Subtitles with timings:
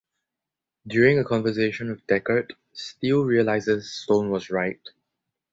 [0.87, 4.81] During a conversation with Deckert, Steele realizes Stone was right.